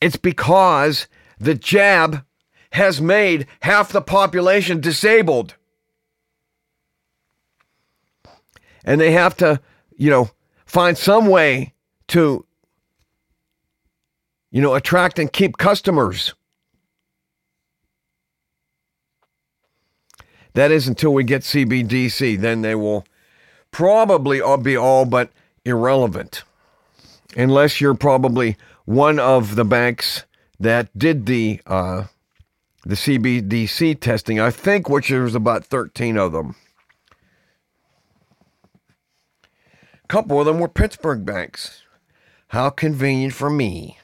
[0.00, 2.24] it's because the jab
[2.70, 5.54] has made half the population disabled.
[8.84, 9.60] And they have to,
[9.96, 10.30] you know,
[10.64, 11.74] find some way
[12.08, 12.44] to,
[14.50, 16.34] you know, attract and keep customers.
[20.52, 22.38] That is until we get CBDC.
[22.40, 23.04] Then they will
[23.76, 25.28] probably be all but
[25.66, 26.44] irrelevant
[27.36, 28.56] unless you're probably
[28.86, 30.24] one of the banks
[30.58, 32.04] that did the uh,
[32.86, 34.40] the CBDC testing.
[34.40, 36.54] I think which there's about 13 of them.
[40.04, 41.82] A couple of them were Pittsburgh banks.
[42.48, 43.98] How convenient for me.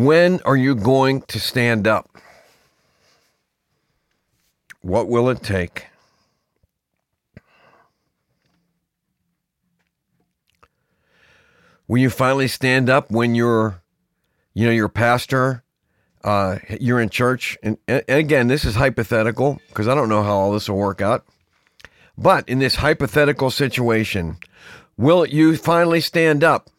[0.00, 2.08] When are you going to stand up?
[4.80, 5.88] What will it take?
[11.86, 13.82] Will you finally stand up when you're,
[14.54, 15.64] you know, your pastor,
[16.24, 17.58] uh, you're in church?
[17.62, 21.02] And, and again, this is hypothetical because I don't know how all this will work
[21.02, 21.26] out.
[22.16, 24.38] But in this hypothetical situation,
[24.96, 26.70] will you finally stand up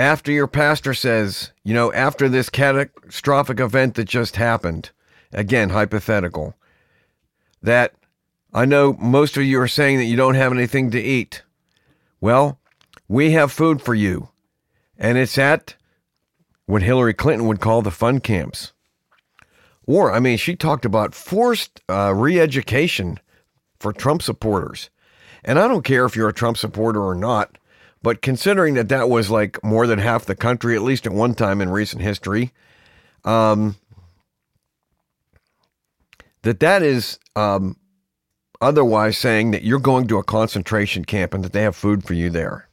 [0.00, 4.90] after your pastor says, you know, after this catastrophic event that just happened?
[5.32, 6.56] Again, hypothetical.
[7.62, 7.94] That
[8.52, 11.42] I know most of you are saying that you don't have anything to eat.
[12.20, 12.58] Well,
[13.08, 14.30] we have food for you.
[14.98, 15.76] And it's at
[16.66, 18.72] what Hillary Clinton would call the fun camps.
[19.86, 23.18] Or, I mean, she talked about forced uh, re education
[23.78, 24.88] for Trump supporters.
[25.44, 27.58] And I don't care if you're a Trump supporter or not,
[28.02, 31.34] but considering that that was like more than half the country, at least at one
[31.34, 32.52] time in recent history,
[33.24, 33.76] um,
[36.42, 37.76] that that is um,
[38.60, 42.14] otherwise saying that you're going to a concentration camp and that they have food for
[42.14, 42.68] you there.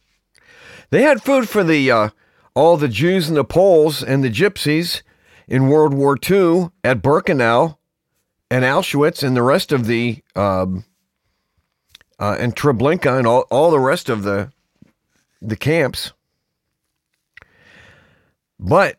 [0.89, 2.09] They had food for the uh,
[2.55, 5.01] all the Jews and the Poles and the Gypsies
[5.47, 7.77] in World War II at Birkenau
[8.49, 10.85] and Auschwitz and the rest of the um,
[12.19, 14.51] uh, and Treblinka and all, all the rest of the
[15.41, 16.13] the camps.
[18.59, 18.97] But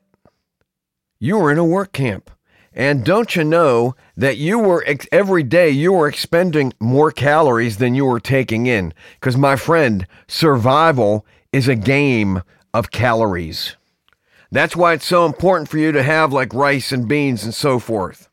[1.18, 2.30] you were in a work camp.
[2.72, 7.96] And don't you know that you were every day you were expending more calories than
[7.96, 8.94] you were taking in?
[9.14, 13.76] Because, my friend, survival is a game of calories.
[14.52, 17.80] That's why it's so important for you to have like rice and beans and so
[17.80, 18.27] forth.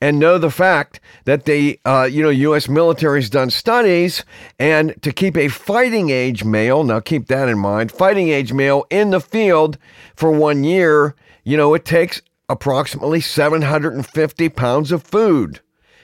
[0.00, 2.68] And know the fact that the uh, you know U.S.
[2.68, 4.24] military's done studies,
[4.58, 8.86] and to keep a fighting age male, now keep that in mind, fighting age male
[8.88, 9.76] in the field
[10.16, 15.60] for one year, you know it takes approximately 750 pounds of food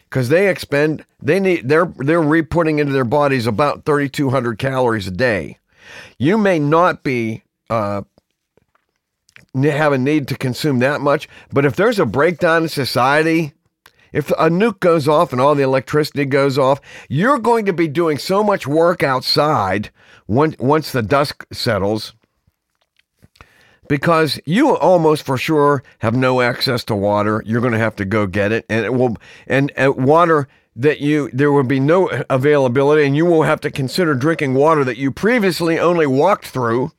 [0.09, 5.11] because they expend they need they're they're re-putting into their bodies about 3200 calories a
[5.11, 5.59] day
[6.19, 8.03] you may not be uh,
[9.55, 13.53] have a need to consume that much, but if there's a breakdown in society,
[14.17, 17.87] if a nuke goes off and all the electricity goes off, you're going to be
[17.87, 19.91] doing so much work outside
[20.27, 22.15] once the dust settles
[23.89, 27.43] because you almost for sure have no access to water.
[27.45, 31.01] You're going to have to go get it, and it will and, and water that
[31.01, 34.97] you there will be no availability and you will have to consider drinking water that
[34.97, 36.93] you previously only walked through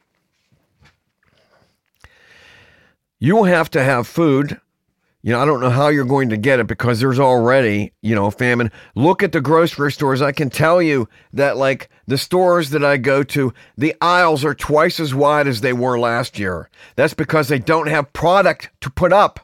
[3.19, 4.59] you will have to have food
[5.27, 8.15] you know i don't know how you're going to get it because there's already you
[8.15, 8.71] know famine.
[8.95, 10.21] Look at the grocery stores.
[10.21, 14.55] I can tell you that like the stores that i go to the aisles are
[14.55, 16.69] twice as wide as they were last year.
[16.95, 19.41] That's because they don't have product to put up.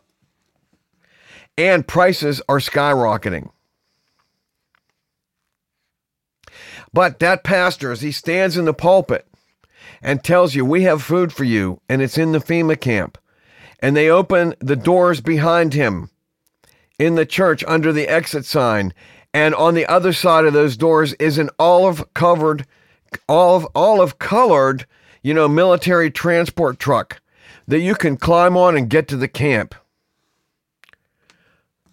[1.58, 3.50] And prices are skyrocketing.
[6.94, 9.28] But that pastor, as he stands in the pulpit
[10.02, 13.18] and tells you, We have food for you, and it's in the FEMA camp,
[13.84, 16.10] and they open the doors behind him
[16.98, 18.94] in the church under the exit sign,
[19.34, 22.66] and on the other side of those doors is an olive covered,
[23.28, 24.86] olive, olive colored,
[25.22, 27.22] you know, military transport truck
[27.68, 29.76] that you can climb on and get to the camp.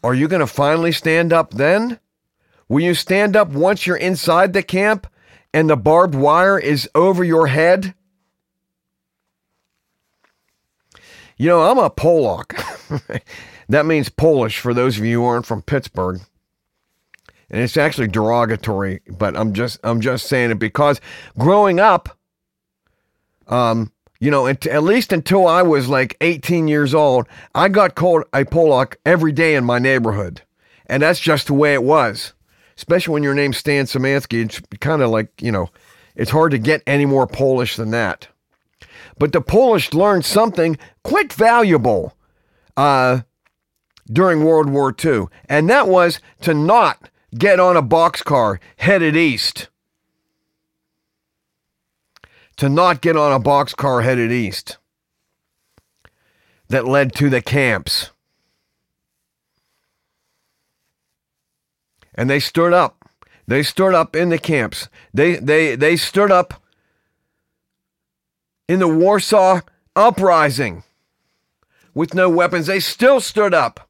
[0.04, 1.98] Are you going to finally stand up then?
[2.68, 5.08] Will you stand up once you're inside the camp
[5.52, 7.94] and the barbed wire is over your head?
[11.40, 13.22] You know, I'm a Polak.
[13.70, 16.20] that means Polish for those of you who aren't from Pittsburgh.
[17.48, 21.00] And it's actually derogatory, but I'm just I'm just saying it because
[21.38, 22.10] growing up,
[23.48, 27.94] um, you know, at, at least until I was like 18 years old, I got
[27.94, 30.42] called a Polak every day in my neighborhood.
[30.86, 32.34] And that's just the way it was
[32.76, 35.68] especially when your name's Stan Szymanski, It's kind of like, you know,
[36.16, 38.26] it's hard to get any more Polish than that.
[39.20, 42.16] But the Polish learned something quite valuable
[42.76, 43.20] uh,
[44.10, 47.08] during World War II, and that was to not
[47.38, 49.68] get on a boxcar headed east.
[52.56, 54.78] To not get on a boxcar headed east
[56.68, 58.10] that led to the camps.
[62.20, 63.08] and they stood up.
[63.46, 64.88] They stood up in the camps.
[65.14, 66.62] They they they stood up
[68.70, 69.62] in the Warsaw
[69.96, 70.84] uprising
[71.92, 72.68] with no weapons.
[72.68, 73.88] They still stood up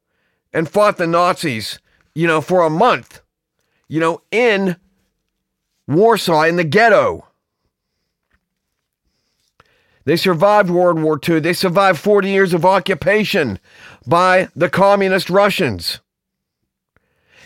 [0.54, 1.78] and fought the Nazis,
[2.14, 3.20] you know, for a month,
[3.88, 4.76] you know, in
[5.86, 7.26] Warsaw in the ghetto.
[10.06, 11.40] They survived World War II.
[11.40, 13.58] They survived 40 years of occupation
[14.06, 16.00] by the communist Russians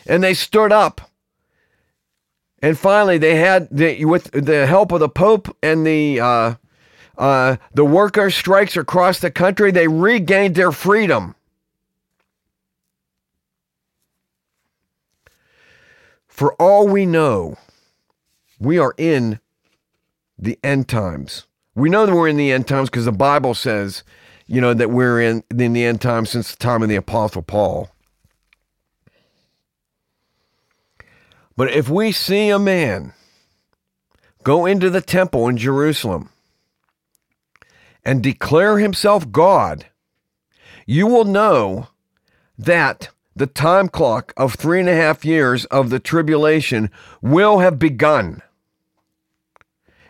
[0.06, 1.00] and they stood up.
[2.62, 6.54] And finally, they had the, with the help of the Pope and the uh,
[7.16, 11.34] uh, the worker strikes across the country, they regained their freedom.
[16.26, 17.56] For all we know,
[18.58, 19.38] we are in
[20.38, 21.46] the end times.
[21.76, 24.02] We know that we're in the end times because the Bible says,
[24.46, 27.42] you know, that we're in, in the end times since the time of the Apostle
[27.42, 27.90] Paul.
[31.56, 33.12] But if we see a man
[34.42, 36.30] go into the temple in Jerusalem
[38.04, 39.86] and declare himself God,
[40.86, 41.88] you will know
[42.58, 46.90] that the time clock of three and a half years of the tribulation
[47.20, 48.42] will have begun.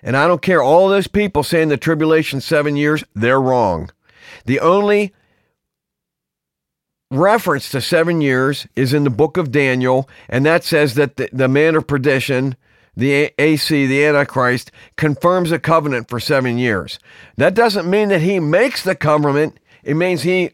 [0.02, 3.90] And I don't care, all those people saying the tribulation seven years, they're wrong.
[4.44, 5.14] The only
[7.10, 11.30] reference to seven years is in the book of Daniel, and that says that the,
[11.32, 12.56] the man of perdition,
[12.96, 16.98] the AC, the Antichrist, confirms a covenant for seven years.
[17.36, 20.50] That doesn't mean that he makes the covenant, it means he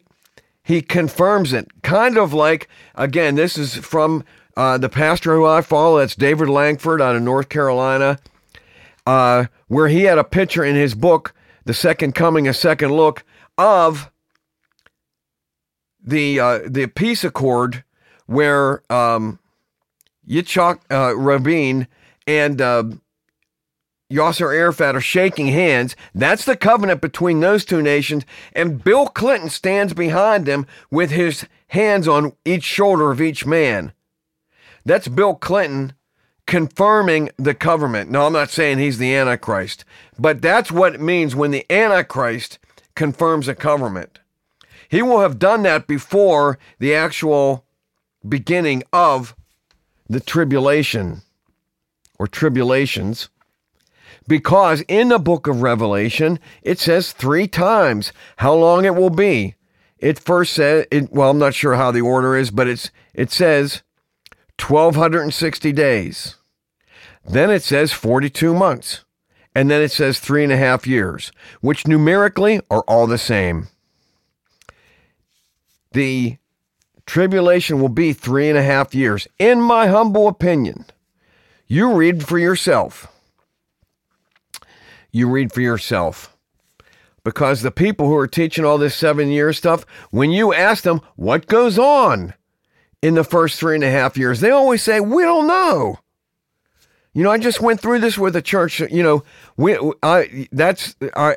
[0.62, 1.82] he confirms it.
[1.82, 4.24] Kind of like, again, this is from
[4.56, 8.18] uh, the pastor who I follow, that's David Langford out of North Carolina,
[9.06, 11.34] uh, where he had a picture in his book,
[11.64, 13.24] The Second Coming, A Second Look,
[13.56, 14.10] of
[16.02, 17.84] the uh, the peace accord
[18.26, 19.38] where um,
[20.28, 21.86] Yitzhak uh, Rabin
[22.30, 22.84] and uh,
[24.10, 25.96] Yasser Arafat are shaking hands.
[26.14, 28.24] That's the covenant between those two nations.
[28.52, 33.92] And Bill Clinton stands behind them with his hands on each shoulder of each man.
[34.84, 35.94] That's Bill Clinton
[36.46, 38.10] confirming the covenant.
[38.10, 39.84] No, I'm not saying he's the Antichrist,
[40.18, 42.58] but that's what it means when the Antichrist
[42.94, 44.18] confirms a covenant.
[44.88, 47.64] He will have done that before the actual
[48.28, 49.36] beginning of
[50.08, 51.22] the tribulation
[52.20, 53.30] or tribulations.
[54.28, 59.54] Because in the book of Revelation, it says three times how long it will be.
[59.98, 63.32] It first says, it, well, I'm not sure how the order is, but it's it
[63.32, 63.82] says
[64.60, 66.36] 1,260 days.
[67.24, 69.04] Then it says 42 months.
[69.54, 73.68] And then it says three and a half years, which numerically are all the same
[75.92, 76.36] the
[77.06, 80.84] tribulation will be three and a half years, in my humble opinion.
[81.72, 83.06] You read for yourself.
[85.12, 86.36] You read for yourself.
[87.22, 91.00] Because the people who are teaching all this seven year stuff, when you ask them
[91.14, 92.34] what goes on
[93.02, 96.00] in the first three and a half years, they always say, We don't know.
[97.12, 98.80] You know, I just went through this with a church.
[98.80, 99.22] You know,
[99.56, 101.36] we, I that's I,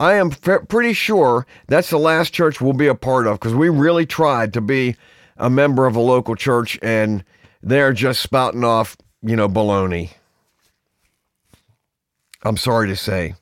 [0.00, 3.68] I am pretty sure that's the last church we'll be a part of because we
[3.68, 4.96] really tried to be
[5.36, 7.22] a member of a local church, and
[7.62, 10.10] they're just spouting off, you know, baloney.
[12.42, 13.34] I'm sorry to say,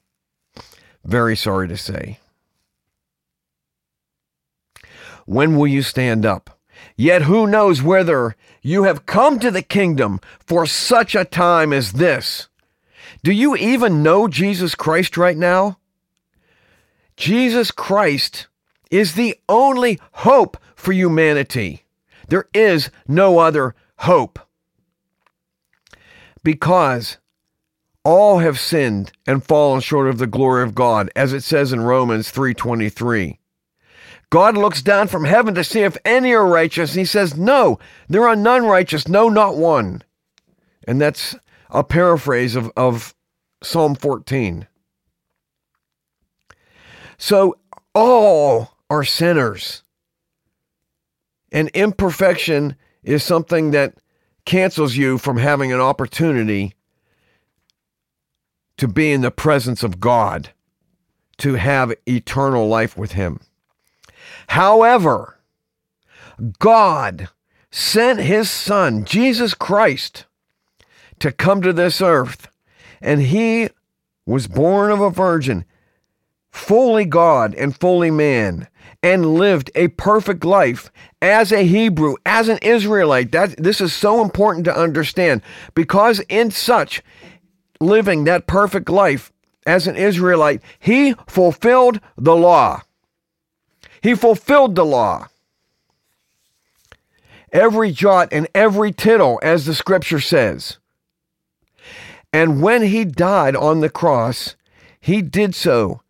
[1.05, 2.19] very sorry to say.
[5.27, 6.59] When will you stand up?
[6.97, 11.93] Yet who knows whether you have come to the kingdom for such a time as
[11.93, 12.49] this?
[13.23, 15.79] Do you even know Jesus Christ right now?
[17.17, 18.47] Jesus Christ
[18.91, 21.85] is the only hope for humanity.
[22.29, 24.39] There is no other hope.
[26.47, 27.19] Because
[28.05, 31.81] all have sinned and fallen short of the glory of God, as it says in
[31.81, 33.41] Romans 3:23.
[34.31, 36.93] God looks down from heaven to see if any are righteous.
[36.93, 40.05] And he says, No, there are none righteous, no, not one.
[40.87, 41.35] And that's
[41.69, 43.13] a paraphrase of, of
[43.61, 44.69] Psalm 14.
[47.19, 47.57] So
[47.93, 49.83] all are sinners.
[51.51, 53.97] And imperfection is something that
[54.47, 56.75] cancels you from having an opportunity
[58.79, 60.51] to be in the presence of God,
[61.39, 63.41] to have eternal life with Him.
[64.49, 65.39] However,
[66.59, 67.29] God
[67.71, 70.27] sent his son, Jesus Christ,
[71.19, 72.49] to come to this earth,
[73.01, 73.69] and he
[74.27, 75.65] was born of a virgin,
[76.51, 78.69] fully God and fully man,
[79.07, 80.91] and lived a perfect life
[81.23, 83.31] as a Hebrew, as an Israelite.
[83.31, 85.43] That this is so important to understand
[85.77, 87.03] because in such
[87.81, 89.33] living that perfect life
[89.65, 92.83] as an Israelite, he fulfilled the law.
[94.03, 95.29] He fulfilled the law.
[97.53, 100.79] Every jot and every tittle, as the scripture says.
[102.33, 104.57] And when he died on the cross,
[105.01, 106.03] he did so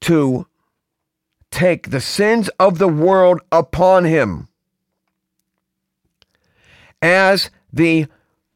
[0.00, 0.46] to
[1.50, 4.48] take the sins of the world upon him
[7.02, 8.06] as the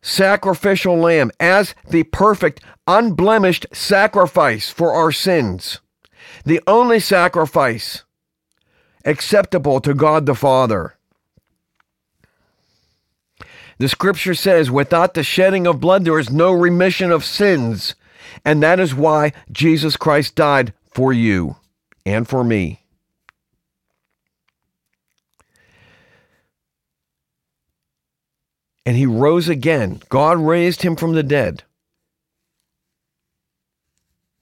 [0.03, 5.81] sacrificial lamb, as the perfect, unblemished sacrifice for our sins.
[6.45, 8.05] the only sacrifice
[9.05, 10.97] acceptable to God the Father.
[13.79, 17.95] The scripture says, without the shedding of blood, there is no remission of sins.
[18.45, 21.57] And that is why Jesus Christ died for you
[22.07, 22.84] and for me.
[28.87, 30.01] And he rose again.
[30.09, 31.63] God raised him from the dead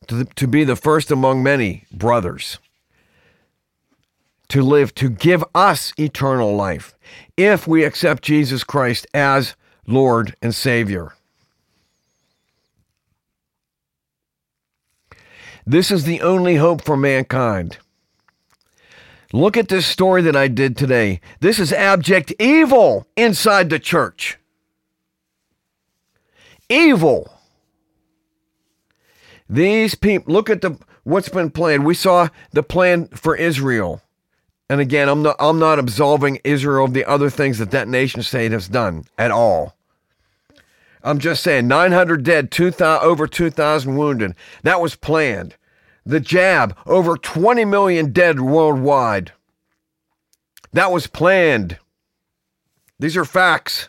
[0.09, 2.59] to, the, to be the first among many brothers,
[4.49, 6.95] to live, to give us eternal life
[7.37, 9.55] if we accept Jesus Christ as
[9.87, 11.13] Lord and Savior.
[15.65, 17.79] This is the only hope for mankind.
[19.33, 21.21] Look at this story that I did today.
[21.41, 24.39] This is abject evil inside the church.
[26.69, 27.33] Evil.
[29.49, 31.85] These people, look at the what's been planned.
[31.85, 34.03] We saw the plan for Israel.
[34.69, 38.23] And again, I'm not I'm not absolving Israel of the other things that that nation
[38.23, 39.77] state has done at all.
[41.05, 44.35] I'm just saying 900 dead, 2000 over 2000 wounded.
[44.63, 45.57] That was planned.
[46.05, 49.33] The jab, over 20 million dead worldwide.
[50.73, 51.79] That was planned.
[52.99, 53.89] These are facts.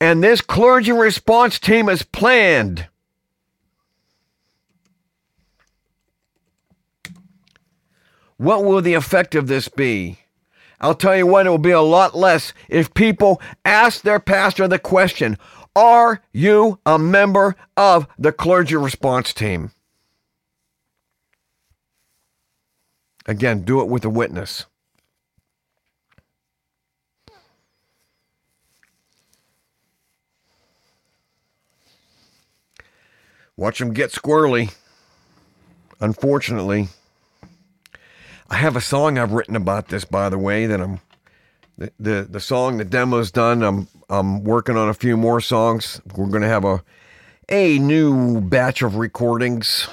[0.00, 2.88] And this clergy response team is planned.
[8.36, 10.18] What will the effect of this be?
[10.80, 14.66] I'll tell you what, it will be a lot less if people ask their pastor
[14.66, 15.38] the question
[15.74, 19.70] Are you a member of the clergy response team?
[23.26, 24.66] Again, do it with a witness.
[33.56, 34.74] Watch them get squirrely.
[36.00, 36.88] Unfortunately.
[38.50, 41.00] I have a song I've written about this, by the way, that I'm
[41.78, 43.62] the the, the song, the demo's done.
[43.62, 46.00] I'm I'm working on a few more songs.
[46.14, 46.84] We're gonna have a
[47.48, 49.88] a new batch of recordings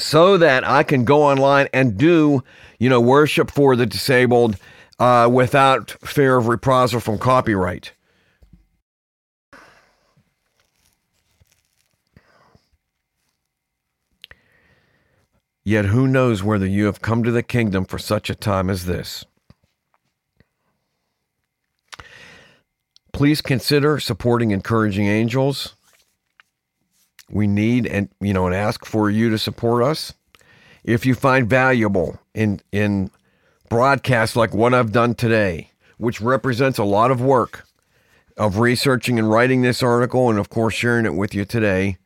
[0.00, 2.42] so that I can go online and do,
[2.78, 4.56] you know, worship for the disabled
[4.98, 7.92] uh, without fear of reprisal from copyright.
[15.64, 18.86] Yet who knows whether you have come to the kingdom for such a time as
[18.86, 19.24] this?
[23.12, 25.74] Please consider supporting encouraging angels.
[27.30, 30.14] We need and you know and ask for you to support us.
[30.84, 33.10] If you find valuable in in
[33.68, 37.66] broadcasts like what I've done today, which represents a lot of work
[38.36, 41.98] of researching and writing this article and of course sharing it with you today,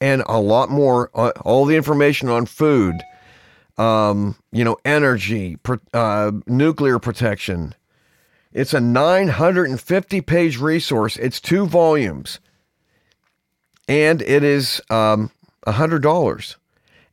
[0.00, 1.10] and a lot more.
[1.14, 3.02] Uh, all the information on food,
[3.78, 7.74] um, you know, energy, pro- uh, nuclear protection.
[8.52, 11.16] It's a 950 page resource.
[11.18, 12.40] It's two volumes,
[13.88, 15.30] and it is um,
[15.66, 16.56] $100.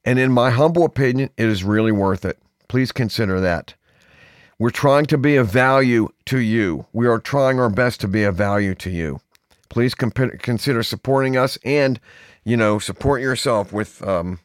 [0.05, 2.39] And in my humble opinion, it is really worth it.
[2.67, 3.73] Please consider that.
[4.57, 6.85] We're trying to be of value to you.
[6.93, 9.19] We are trying our best to be of value to you.
[9.69, 11.99] please comp- consider supporting us and,
[12.45, 14.39] you know, support yourself with, um,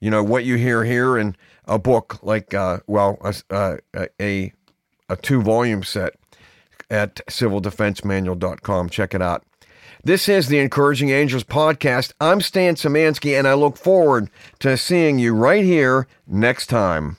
[0.00, 3.18] you know, what you hear here and a book like, uh, well,
[3.50, 3.78] a,
[4.20, 4.52] a,
[5.08, 6.14] a two volume set
[6.90, 8.88] at civildefensemanual.com.
[8.88, 9.44] Check it out.
[10.04, 12.12] This is the Encouraging Angels podcast.
[12.20, 14.28] I'm Stan Szymanski, and I look forward
[14.58, 17.16] to seeing you right here next time.